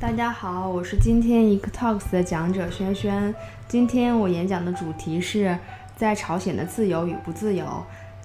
[0.00, 3.34] 大家好，我是今天一个 Talks 的讲者轩轩。
[3.66, 5.58] 今天我演讲的主题是
[5.96, 7.66] 在朝鲜的自由与不自由。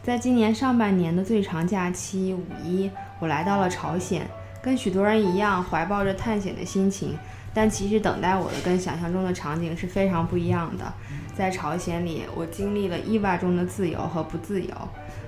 [0.04, 4.22] 在今年上半年的最长假期五一，我来到了朝鲜，
[4.62, 7.18] 跟许多人一样，怀抱着探险的心情。
[7.56, 10.94] 但其实等待我的跟想象中的场景是非常不一样的。
[11.36, 14.70] 在朝鲜里，我经历了意外中的自由和不自由。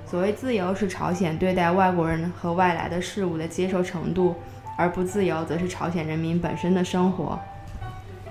[0.05, 4.35] 所谓自由，是朝鲜对待外国人和外来的事物的接受程度。
[4.77, 7.39] 而不自由，则是朝鲜人民本身的生活。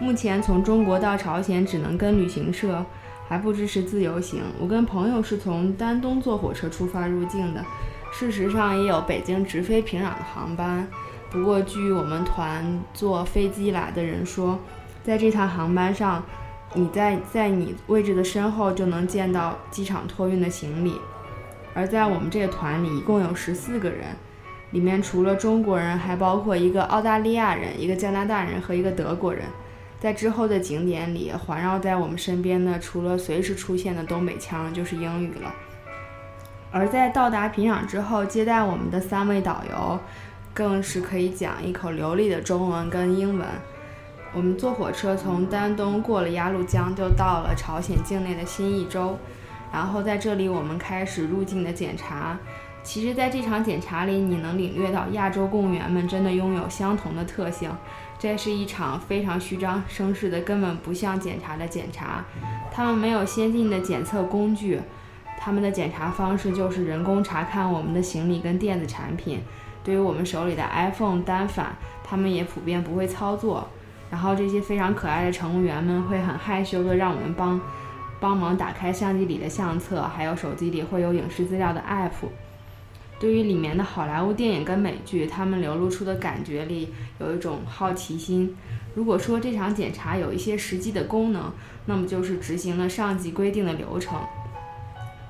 [0.01, 2.85] 目前从中国到朝鲜只能跟旅行社，
[3.29, 4.43] 还不支持自由行。
[4.59, 7.65] 我跟朋友是从丹东坐火车出发入境的，
[8.13, 10.87] 事实上也有北京直飞平壤的航班。
[11.31, 14.59] 不过据我们团坐飞机来的人说，
[15.03, 16.23] 在这趟航班上，
[16.75, 20.95] 你在在你位置的身后就能见到机场托运的行李。
[21.73, 24.07] 而在我们这个团里，一共有十四个人。
[24.71, 29.45] 里面除了中国人，还包括一个澳大利亚人、一个加拿大人和一个德国人。
[30.01, 35.55] 在之后的景点里，环绕在我们身边的，除了随时出现的东北腔，就是英语了。
[36.71, 39.99] 而在到达平壤之后，接待我们的三位导游，
[40.53, 43.47] 更是可以讲一口流利的中文跟英文。
[44.35, 49.17] 我们坐火车从丹东过了鸭绿江，就到了朝鲜境内的新义州。
[49.73, 52.37] 然后在这里，我们开始入境的检查。
[52.85, 57.71] 其实，在这场检查里，你能领略到亚洲公务员们真的拥有相同的特性。
[58.19, 62.23] 这是一场非常虚张声势的，根本不像检查的检查。
[62.71, 64.79] 他们没有先进的检测工具，
[65.39, 69.41] 他们的检查方式就是人工查看我们的行李跟电子产品。
[69.83, 73.67] 对于我们手里的 iPhone 单反，他们也普遍不会操作。
[74.11, 77.59] 然后，这些非常可爱的乘务员们会很害羞的让我们帮
[78.21, 82.29] 帮忙打开相机里的相册，还有手机里会有影视资料的 App。
[83.19, 88.55] 对于里面的好莱坞电影跟美剧，他们流露出的感觉里有一种好奇心。
[88.95, 91.51] 如果说这场检查有一些实际的功能，
[91.87, 94.19] 那么就是执行了上级规定的流程。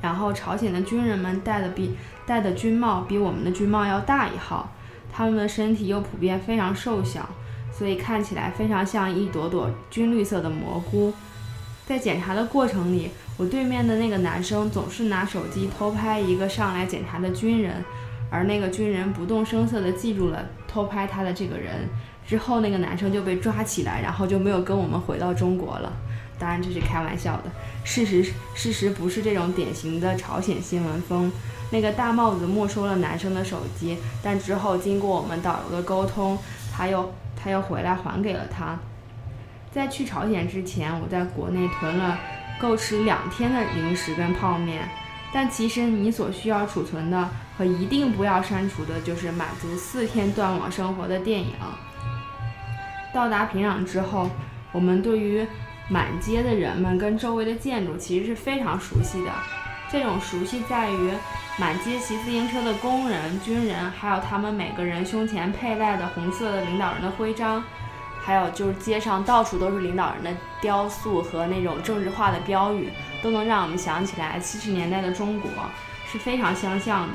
[0.03, 1.97] 然后，朝鲜的军人们戴的比
[2.27, 4.71] 戴的军帽比我们的军帽要大一号，
[5.11, 7.27] 他们的身体又普遍非常瘦小，
[7.73, 11.13] 所以看起来非常像一朵朵军绿色的蘑菇。
[11.87, 17.85] 在检查的过程里，我对面的那个男生总是拿手机偷拍一个上来检查的军人，
[18.31, 21.89] 而那个军人不动声色地记住了偷拍他的这个人。
[22.27, 25.93] 之后，那个男生就被抓起来，然后就没有跟我们回到中国了。
[26.39, 27.45] 当然这是开玩笑的，
[27.85, 28.25] 事实
[28.55, 31.31] 事实不是这种典型的朝鲜新闻风。
[31.71, 36.39] 那个大帽子没收了男生的手机，但之后经过我们导游的沟通，
[36.73, 38.79] 他又他又回来还给了他。
[39.75, 42.17] 在去朝鲜之前，我在国内囤了
[42.61, 44.89] 够吃两天的零食跟泡面。
[45.33, 51.55] 但其实你所需要储存的和一定不要删除的，就是满足四天断网生活的电影。
[53.13, 54.31] 到达平壤之后，
[54.71, 55.45] 我们对于
[55.89, 59.33] 满街的人们跟周围的建筑其实是非常熟悉的。
[59.91, 61.11] 这种熟悉在于
[61.59, 67.65] 满街骑自行车的工人、军人，还有他们每个人胸前佩戴的红色的领导人的徽章。
[68.25, 70.31] 还有就是街上到处都是领导人的
[70.61, 72.89] 雕塑和那种政治化的标语，
[73.23, 75.51] 都能让我们想起来七十年代的中国
[76.11, 77.15] 是非常相像的。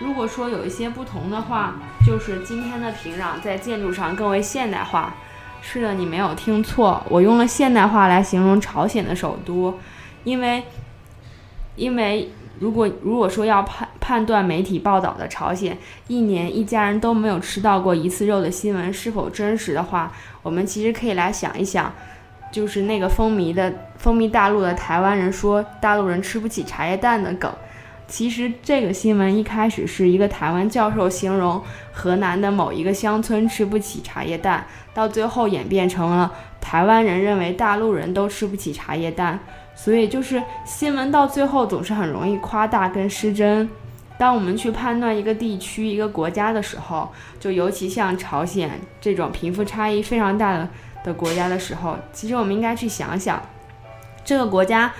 [0.00, 1.74] 如果说有一些不同的话，
[2.04, 5.14] 就是今天的平壤在建筑上更为现代化。
[5.62, 9.78] 是的，你没有听错，我用了现代化来形容朝鲜的首都，
[10.24, 10.64] 因为，
[11.76, 12.30] 因为。
[12.60, 15.76] 如果如果说要判判断媒体报道的朝鲜
[16.06, 20.10] 一年一家人都没有吃到过一次肉的新闻是否真实的话，
[20.42, 21.92] 我们其实可以来想一想，
[22.50, 27.52] 就是那个风靡的风靡大陆的台湾人说大陆人吃不起茶叶蛋的梗，
[28.06, 34.64] 其实这个新闻一开始是一个台湾教授形容河南的某一个乡村吃不起茶叶蛋，
[34.94, 36.32] 到最后演变成了
[36.62, 39.38] 台湾人认为大陆人都吃不起茶叶蛋。
[39.74, 43.68] 所以就是新闻到最后总是很容易夸大跟失真。
[44.18, 47.08] 当我们去判断一个地区、一个国家的时候，
[47.38, 48.68] 就尤其像朝鲜
[49.00, 50.68] 这种贫富差异非常大的
[51.04, 53.40] 的国家的时候，其实我们应该去想想，
[54.24, 54.92] 这个国家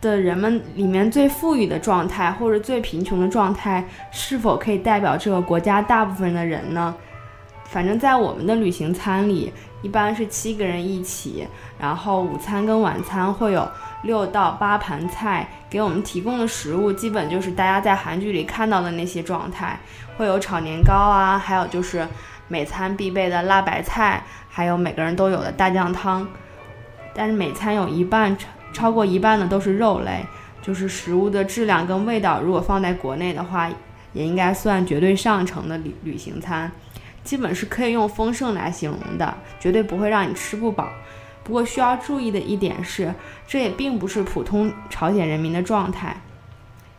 [0.00, 6.94] 的人们里面最富裕的状态或者最贫穷的状态，是否可以代表这个国家大部分的人呢？
[7.68, 9.52] 反正，在我们的旅行餐里，
[9.82, 11.46] 一般是七个人一起，
[11.78, 13.68] 然后午餐跟晚餐会有。
[14.02, 19.80] 六到八盘菜给我们提供的食物，基本就是大家在韩剧里看到的那些状态，
[20.16, 22.06] 会有炒年糕啊，还有就是
[22.46, 26.28] 每餐必备的辣白菜，还有每个人都有的大酱汤。
[27.14, 30.24] 但是每餐有一半超超过一半的都是肉类，
[30.62, 33.68] 就是食物的质量跟味道，如果放在国内的话，
[34.12, 36.70] 也应该算绝对上乘的旅旅行餐。
[37.26, 40.88] 基本是可以用丰盛来形容的，绝对不会让你吃不饱。
[41.42, 43.12] 不过需要注意的一点是，
[43.46, 46.16] 这也并不是普通朝鲜人民的状态，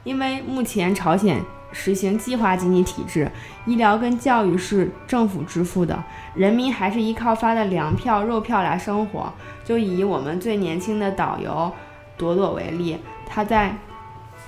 [0.03, 1.41] 因为目前朝鲜
[1.71, 3.31] 实行计划经济体制，
[3.65, 6.03] 医疗跟教育是政府支付的，
[6.33, 9.33] 人民还是依靠发的粮票、肉票来生活。
[9.63, 11.71] 就以我们最年轻的导游
[12.17, 13.75] 朵朵为例，他在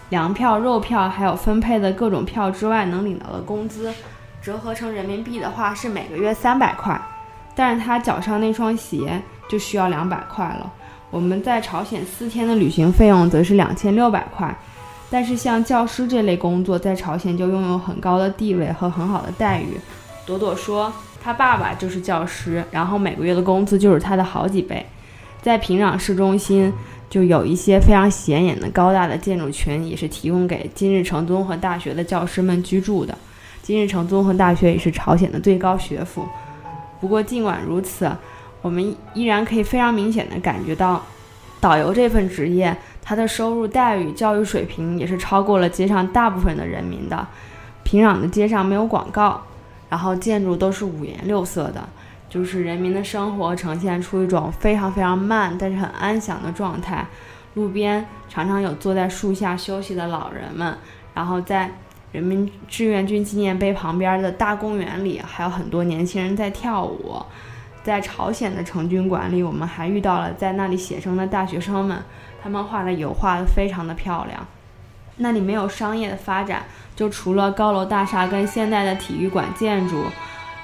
[0.10, 3.94] 粮票、肉票还有分配的各种票之外，能领到的工资，
[4.42, 7.00] 折合成人民币的话是每个月三百块，
[7.56, 10.72] 但是他脚上那双鞋就需要两百块了。
[11.12, 14.56] 我们在朝鲜四天的旅行费用则是两千六百块，
[15.10, 19.78] 但是像教师这类工作在朝鲜就拥有很高的地位和很好的待遇。
[20.26, 24.86] 朵朵说，他爸爸就是教师，然后每个月的工资就是他的好几倍。
[25.42, 26.72] 在平壤市中心，
[27.10, 33.18] 就有一些非常显眼的高大的建筑群，也是提供给金日成综合大学的教师们居住的。
[33.70, 36.26] 金日成综合大学也是朝鲜的最高学府。
[37.00, 38.12] 不过，尽管如此，
[38.64, 41.00] 我们依然可以非常明显的感觉到，
[41.62, 47.28] 导游这份职业，他的收入待遇、教育水平也是超过了街上大部分的人民的。
[47.84, 49.40] 平壤的街上没有广告，
[49.88, 51.88] 然后建筑都是五颜六色的。
[52.28, 57.06] 就是人民的生活呈现出一种非常非常慢，但是很安详的状态。
[57.54, 60.76] 路边常常有坐在树下休息的老人们，
[61.14, 61.70] 然后在
[62.12, 67.22] 人民志愿军纪念碑旁边的大公园里，还有很多年轻人在跳舞。
[67.82, 72.04] 在朝鲜的成军馆里，我们还遇到了在那里写生的大学生们，
[72.44, 74.46] 他们画的油画非常的漂亮。
[75.18, 76.64] 那里没有商业的发展，
[76.96, 80.04] 就除了高楼大厦跟现代的体育馆建筑。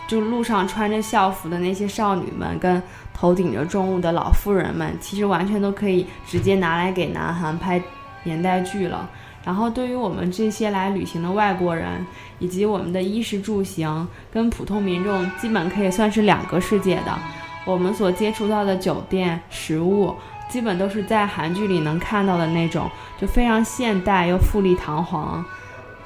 [0.08, 7.82] 就路上穿着校服的那些少女们，跟头顶着重物的老妇人们，其实完全都可以直接拿来给南韩拍
[8.24, 9.10] 年代剧了。
[9.46, 12.06] 然后，对于我们这些来旅行的外国人，
[12.40, 17.18] 以及我们的衣食住行，跟普通民众基本可以算是两个世界的。
[17.64, 20.16] 我们所接触到的酒店、食物，
[20.50, 25.46] 基本都是在韩剧里能看到的那种，就非常现代又富丽堂皇。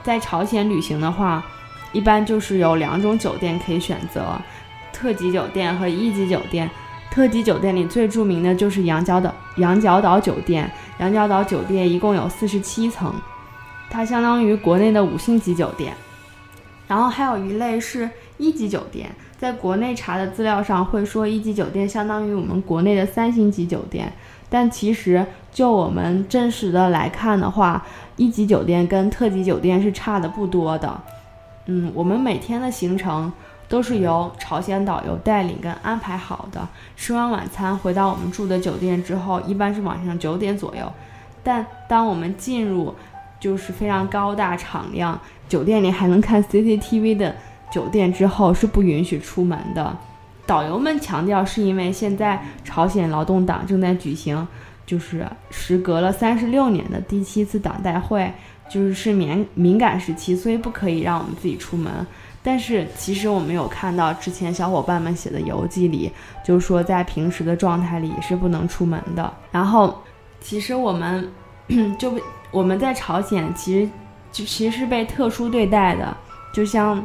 [0.04, 1.44] 在朝鲜旅行的话。
[1.92, 4.40] 一般就是有两种酒店可以选择，
[4.94, 6.70] 特级酒店和一级酒店。
[7.10, 10.72] 特级酒店里最著名的就是羊角岛羊角岛酒店。
[11.00, 13.14] 羊角岛酒店一共有四十七层，
[13.90, 15.94] 它相当于国内的五星级酒店。
[16.88, 24.12] 然后还有一类是一级酒店，在国内查的资料上会说一级酒店相当于我们国内的三星级酒店，
[24.50, 27.86] 但其实就我们真实的来看的话，
[28.18, 31.00] 一级酒店跟特级酒店是差的不多的。
[31.68, 33.32] 嗯，我们每天的行程
[33.70, 36.68] 都是由朝鲜导游带领跟安排好的。
[36.98, 40.92] 吃完晚餐回到我们住的酒店之后，一般是晚上九点左右。
[41.44, 42.94] 但当我们进入
[43.40, 45.18] 就是非常高大敞亮、
[45.48, 47.36] 酒店里还能看 CCTV 的
[47.72, 49.96] 酒店之后，是不允许出门的。
[50.48, 54.48] 导游们强调，是因为现在朝鲜劳动党正在举行，
[54.86, 58.34] 就是时隔了三十六年的第七次党代会。
[58.70, 61.92] 就是是敏敏感时期，所以不可以让我们自己出门。
[62.42, 66.12] 但是其实我们有看到之前小伙伴们写的游记里，
[66.46, 69.34] 就是说在平时的状态里是不能出门的。
[69.52, 70.02] 然后
[70.40, 71.32] 其实我们
[72.00, 72.14] 就
[72.52, 73.90] 我们在朝鲜其实
[74.32, 76.16] 就其实是被特殊对待的，
[76.54, 77.04] 就像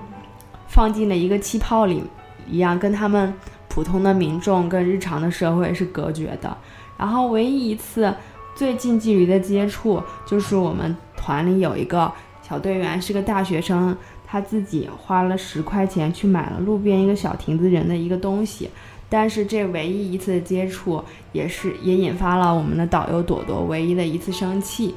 [0.69, 2.03] 放进了一个气泡里
[2.49, 3.35] 一样，跟他们
[3.69, 6.57] 普通的民众跟日常的社会是隔绝的。
[6.97, 8.15] 然后唯一一次
[8.55, 10.97] 最近距离的接触就是我们。
[11.17, 12.13] 团里有一个
[12.47, 13.97] 小队员是个大学生，
[14.27, 18.69] 他自己花了十块钱去买了路边一个小亭子人的一个东西，
[19.09, 24.95] 但是这唯一一次的接触也是也引发了我们的导游朵朵唯一的一次生气，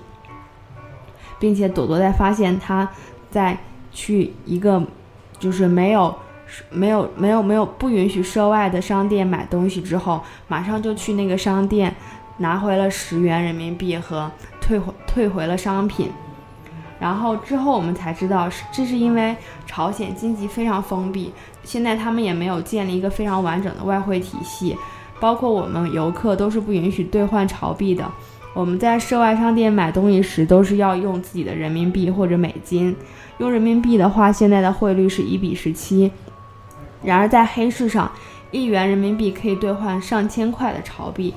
[1.40, 2.90] 并且朵朵在发现他
[3.32, 3.58] 在
[3.94, 4.84] 去一个
[5.40, 6.14] 就是没有
[6.70, 11.96] 没有没有没有不允许涉外的商店买东西之后，马上就去那个商店
[12.40, 14.30] 拿回了十元人民币和。
[14.60, 16.12] 退回退回了商品，
[17.00, 19.36] 然后之后我们才知道，这是因为
[19.66, 21.32] 朝鲜经济非常封闭，
[21.64, 24.76] 现在他们也没有建立一个非常完整的外汇体系，
[25.20, 28.04] 包括我们游客都是不允许兑换朝币的。
[28.54, 32.96] 我们在涉外商店买东西时，都是要用自己的人民币或者美金。
[33.38, 36.12] 用人民币的话，现在的汇率是一比十七。
[37.04, 38.12] 然而在黑市上，
[38.50, 41.36] 一元人民币可以兑换上千块的朝币。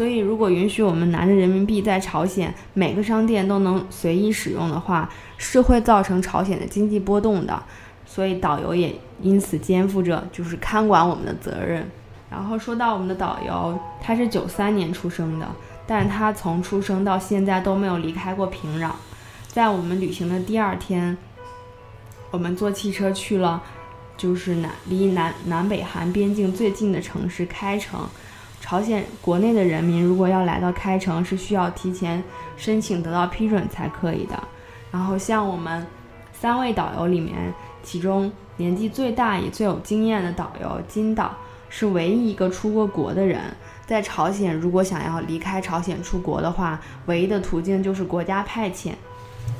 [0.00, 7.62] 所以，如果允许我们拿着人民币在朝鲜每个商店都能随意使用的话，是会造成朝鲜的经济波动的。
[8.06, 11.86] 所以，导游也因此肩负着就是看管我们的责任。
[12.30, 15.46] 然后说到我们的导游，他是九三年出生的，
[15.86, 18.92] 但他从出生到现在都没有离开过平壤。
[19.48, 21.14] 在我们旅行的第二天，
[22.30, 23.62] 我们坐汽车去了，
[24.16, 28.00] 就是南离南南北韩边境最近的城市开城。
[28.60, 32.22] 朝鲜国内的人民如果要来到开城，是需要提前
[32.56, 34.40] 申请得到批准才可以的。
[34.92, 35.86] 然后像我们
[36.32, 37.34] 三位导游里面，
[37.82, 41.34] 其中年纪最大也最有经验的导游金导，
[41.68, 43.40] 是唯一一个出过国的人。
[43.86, 48.92] 在朝鲜，如果想要离开朝鲜出国的话，唯一的途径就是国家派遣。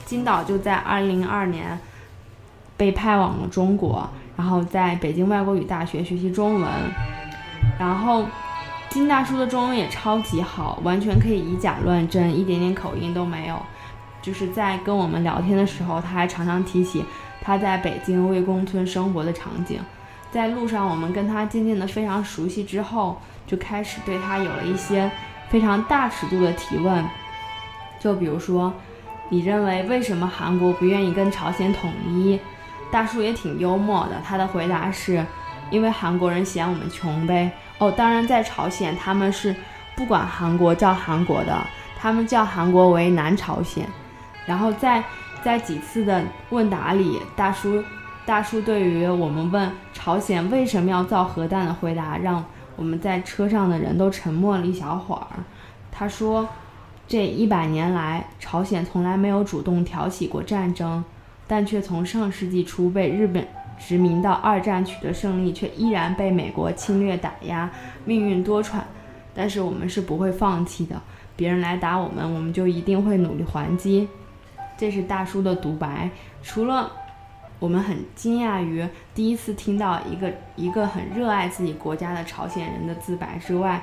[0.04, 1.78] 金导就在2002年
[2.76, 6.68] 被派往了中国，然后在北京外国语大学学习中文。
[7.78, 8.24] 然后
[8.90, 13.58] 金大叔的中文也超级好，完全可以以假乱真，一点点口音都没有。
[14.20, 17.04] 就是在跟我们聊天的时候，他还常常提起
[17.40, 19.80] 他在北京魏公村生活的场景。
[20.30, 23.18] 在路上，我们跟他渐渐的非常熟悉之后。
[23.46, 25.10] 就开始对他有了一些
[25.48, 27.04] 非常大尺度的提问，
[27.98, 28.72] 就比如说，
[29.28, 32.38] 你认为为什么韩国不愿意跟朝鲜统一？
[32.92, 35.26] 大叔也挺幽默的，他的回答是，
[35.70, 37.50] 因为韩国人嫌我们穷呗。
[37.78, 39.54] 哦，当然在朝鲜他们是
[39.96, 41.56] 不管韩国叫韩国的，
[41.98, 43.86] 他们叫韩国为南朝鲜。
[44.46, 45.02] 然后在
[45.42, 47.82] 在几次的问答里，大叔
[48.26, 52.44] 大叔对于我们问朝鲜为什么要造核弹的回答让。
[52.76, 55.26] 我们在车上的人都沉默了一小会儿。
[55.92, 56.48] 他说
[57.06, 61.04] ：“这一百年来，朝鲜从来没有主动挑起过战争，
[61.46, 63.46] 但却从上世纪初被日本
[63.80, 67.68] 殖民到二战取得胜利，却依然被美国侵略打压，
[68.04, 68.78] 命运多舛。
[69.34, 71.02] 但是我们是不会放弃的。
[71.34, 74.08] 别人来打我们，我们就一定会努力还击。”
[74.78, 76.10] 这是大叔的独白。
[76.42, 76.92] 除了。
[77.58, 83.82] 我们很惊讶于第一次听到一个一个很热爱自己国家的朝鲜人的自白之外，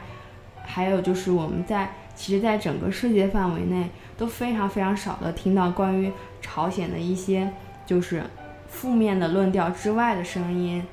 [0.65, 3.87] 还有就是我们在其实，在整个世界范围内
[4.17, 6.11] 都非常非常少的听到关于
[6.41, 7.53] 朝鲜的一些
[7.85, 8.23] 就是
[8.69, 10.83] 负面的论调之外的声音，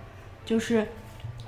[0.44, 0.86] 就是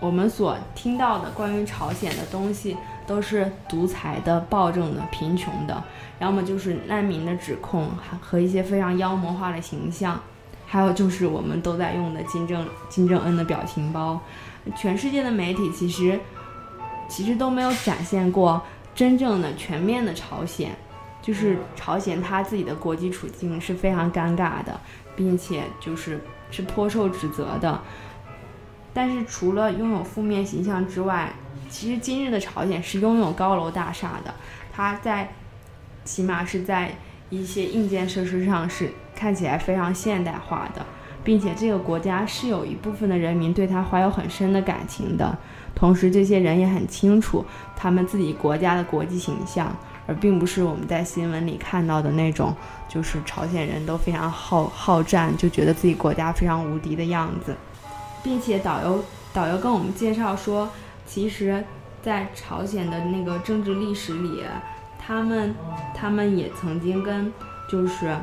[0.00, 5.82] 我们所听到的关于朝鲜的东西都是独裁的、暴政的、贫穷的，
[6.18, 7.88] 要么就是难民的指控
[8.20, 10.20] 和一些非常妖魔化的形象。
[10.68, 14.20] 还有就是我们都在用的金正金正恩的表情包，
[14.74, 16.18] 全世界的媒体其实
[17.08, 18.60] 其实都没有展现过
[18.92, 20.74] 真正的全面的朝鲜，
[21.22, 24.78] 就是朝鲜他自己的国际处境是非常尴尬的，
[25.16, 26.20] 并且就是
[26.50, 27.80] 是颇受指责的。
[28.94, 31.32] 但是除了拥有负面形象之外，
[31.68, 34.34] 其实今日的朝鲜是拥有高楼大厦的，
[34.72, 35.32] 它在
[36.04, 36.96] 起码是在
[37.30, 38.92] 一些硬件设施上是。
[39.18, 40.84] 看起来非常现代化的，
[41.24, 45.38] 并且这个国家是有一部分的人民对他怀有很深的感情的。
[45.74, 47.42] 同时，这些人也很清楚
[47.74, 49.74] 他们自己国家的国际形象，
[50.06, 52.54] 而并不是我们在新闻里看到的那种，
[52.88, 57.54] 就是朝鲜人都非常好好战，就觉得自己国家非常无敌的样子。
[58.22, 60.68] 并且导游导游跟我们介绍说，
[61.06, 61.64] 其实，
[62.02, 64.42] 在朝鲜的那个政治历史里，
[64.98, 65.54] 他们
[65.94, 67.32] 他们也曾经跟
[67.70, 68.16] 就是。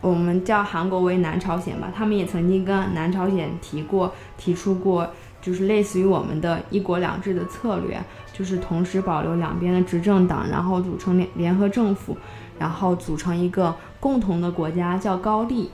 [0.00, 5.08] 我们叫韩国为南朝鲜吧，他们也曾经跟南朝鲜提过、提出过，
[5.40, 8.02] 就是类似于我们的一国两制的策略，
[8.42, 12.18] 就是同时保留两边的执政党，然后组成联联合政府，
[12.58, 15.70] 然后组成一个共同的国家叫高丽，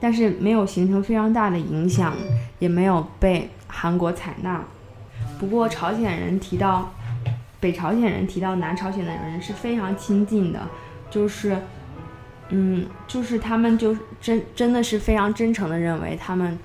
[0.00, 2.12] 但是没有形成非常大的影响，
[2.58, 4.64] 也没有被韩国采纳。
[5.38, 6.92] 不过朝鲜人提到
[7.60, 10.58] 北朝鲜人提到南朝鲜的人是非常亲近的，
[11.08, 11.56] 就是。
[12.54, 16.58] 嗯，就是他们就真真的是非常真诚的认为他们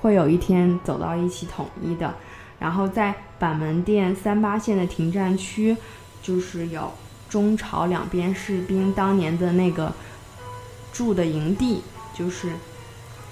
[0.00, 2.14] 会有一天走到一起统一的。
[2.66, 5.76] 然后在板门店三八线的停战区，
[6.20, 6.92] 就是有
[7.28, 9.92] 中朝两边士兵当年的那个
[10.92, 12.50] 住的营地，就是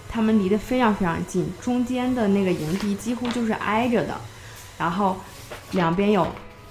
[0.08, 4.14] 他们离得非常非常近，中间的那个营地几乎就是挨着的。
[4.78, 5.16] 然后
[5.72, 6.28] 两边有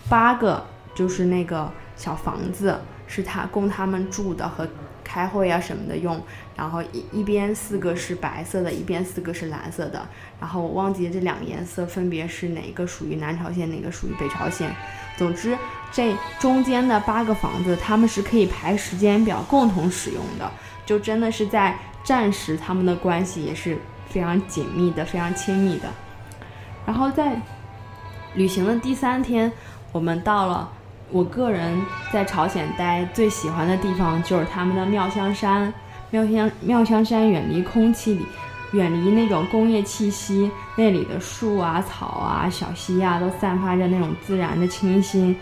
[0.07, 0.65] 八个
[0.95, 4.65] 就是那个小房子，是他供他们住的和。
[5.13, 6.19] 开会啊什么的用，
[6.55, 10.03] 然后一一边四个是白色的，一边四个是蓝色的，
[10.39, 14.73] 然后我忘记这两个颜色分别是哪个属于南朝鲜，哪个属于北朝鲜。
[15.15, 15.55] 总之，
[15.91, 20.51] 这中间的八个房子，他们是可以排时间表共同使用的，
[20.83, 23.77] 就真的是在战时，他们的关系也是
[24.09, 25.87] 非常紧密的，非常亲密的。
[26.87, 27.39] 然后在
[28.33, 29.51] 旅行的第三天，
[29.91, 30.71] 我们到了。
[31.13, 31.79] 我个人
[32.11, 35.71] 在朝鲜待最喜欢的地方就是他们的妙香山。
[36.09, 38.25] 妙香妙香山远离空气里，
[38.71, 45.35] 远离那种工业气息，那里的树啊、草啊、小溪啊都散发着那种自然的清新。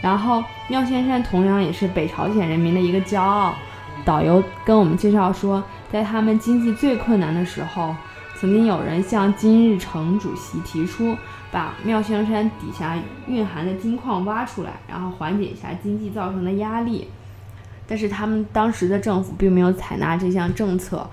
[0.00, 3.54] 然后妙香山同样也是北朝鲜人民的一个骄傲。
[4.06, 7.94] 导游跟我们介绍说，在他们经济最困难的时候，
[8.40, 11.14] 曾经有人向金日成主席提出，
[11.50, 17.08] 把妙香山底下蕴含的金矿挖出来，然后缓解一下经济造成的压力。
[17.86, 21.08] 但是他们当时的政府并没有采纳这项政策，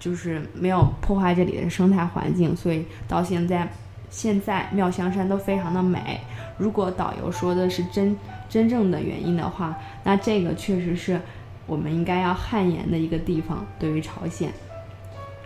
[0.00, 3.68] 就是没有破坏这里的生态环境，所以到现在，
[4.10, 6.20] 现在妙香山都非常的美。
[6.56, 8.16] 如果导游说的是真
[8.48, 11.20] 真正的原因的话，那这个确实是
[11.68, 14.50] 我们应该要汗颜的一个地方，对于朝鲜。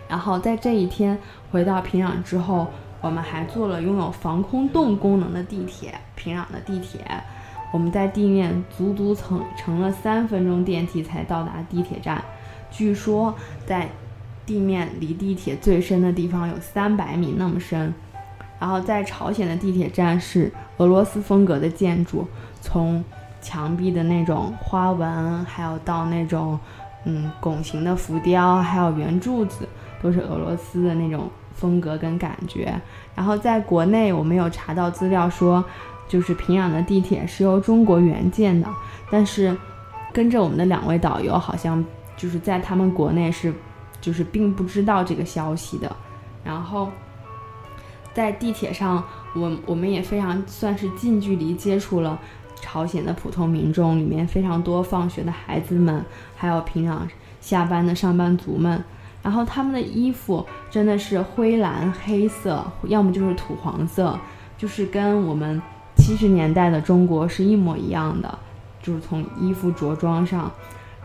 [0.09, 1.15] 然后在这一天
[1.51, 2.71] 回到平壤之后，
[3.03, 7.01] 我们还坐了拥有防空洞功能的地铁——平壤的地铁。
[7.73, 12.23] 我们在地面足足乘乘了三分钟电梯才到达地铁站。
[12.71, 13.89] 据说在
[14.45, 17.93] 地面离地铁最深的地方有三百米那么深。
[18.57, 22.25] 然后在朝鲜的地铁站是俄罗斯风格的建筑，
[22.61, 23.03] 从
[23.41, 26.57] 墙壁的那种花纹，还有到那种
[27.03, 29.67] 嗯拱形的浮雕，还有圆柱子。
[30.01, 32.73] 都是俄罗斯的那种风格跟感觉。
[33.15, 35.63] 然后在国内，我们有查到资料说，
[36.07, 38.67] 就是平壤的地铁是由中国援建的。
[39.09, 39.55] 但是，
[40.11, 41.83] 跟着我们的两位导游好像
[42.17, 43.53] 就是在他们国内是，
[44.01, 45.95] 就是并不知道这个消息的。
[46.43, 46.89] 然后，
[48.13, 49.03] 在地铁上，
[49.35, 52.19] 我我们也非常算是近距离接触了
[52.59, 56.03] 朝鲜的普通民众，里面非常多放学的孩子们，
[56.35, 56.99] 还有平壤
[57.39, 58.83] 下班的上班族们。
[59.23, 64.19] 然后他们的衣服真的是灰蓝黑色，要么就是土黄色，
[64.57, 65.59] 就是跟我们
[65.95, 68.37] 七十年代的中国是一模一样的，
[68.81, 70.51] 就是从衣服着装上。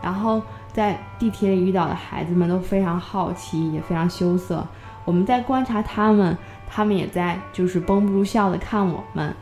[0.01, 0.41] 然后
[0.73, 4.67] 在地铁里遇到的孩子们都非常好奇，也非常羞涩。
[5.05, 9.33] 我们在观察他们，他们也在就是绷不住笑的看我们。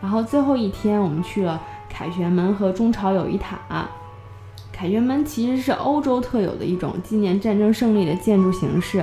[0.00, 3.58] 然后最后一天，我们去了凯旋门和中朝友谊塔。
[4.76, 9.02] 凯旋门其实是欧洲特有的一种纪念战争胜利的建筑形式，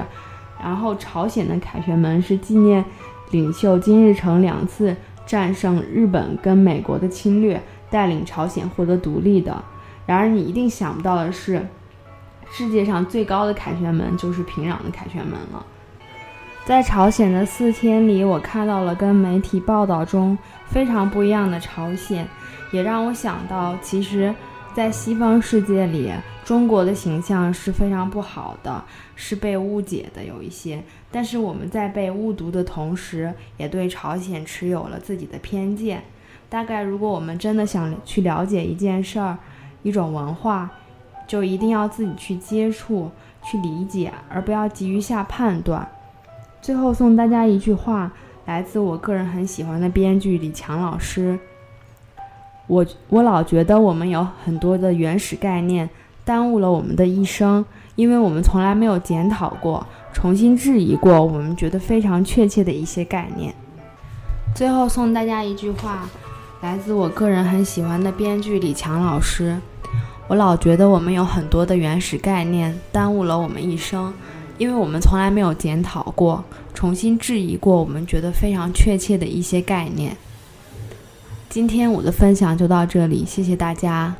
[0.61, 2.85] 然后朝鲜的凯旋门是纪念
[3.31, 7.59] 领袖金日成两次战胜日本跟美国的侵略，
[7.89, 9.63] 带领朝鲜获得独立的。
[10.05, 11.67] 然而你一定想不到的是，
[12.51, 15.65] 世界上最高的凯旋门就是平壤的凯旋门了。
[16.65, 22.27] 在朝鲜的四天里，我看到了跟媒体报道中非常不一样的朝鲜，
[22.71, 24.31] 也让我想到其实。
[24.75, 26.11] 在西方世界里，
[26.43, 28.83] 中国的形象是非常不好的，
[29.15, 30.81] 是被误解的有一些。
[31.11, 36.03] 但是我们在被误读的同时，也对朝鲜持有了自己的偏见。
[36.49, 39.37] 大概如果我们真的想去了解一件事儿、
[39.83, 40.71] 一种文化，
[41.27, 43.11] 就一定要自己去接触、
[43.43, 45.87] 去理解，而不要急于下判断。
[46.61, 48.11] 最后送大家一句话，
[48.45, 51.37] 来自我个人很喜欢的编剧李强老师。
[52.67, 55.89] 我我老觉得我们有很多的原始概念
[56.23, 57.63] 耽误了我们的一生，
[57.95, 63.53] 因为我们从来没有检讨过、重新质疑过我们觉得非常确切的一些概念。
[64.55, 66.07] 最后送大家一句话，
[66.61, 69.57] 来自我个人很喜欢的编剧李强老师：
[70.29, 74.13] 我老觉得我们有很多的原始概念耽误了我们一生，
[74.57, 76.41] 因为我们从来没有检讨过、
[76.73, 80.15] 重新质疑过我们觉得非常确切的一些概念。
[81.53, 84.11] 今天我的分享就到这里，谢谢大家。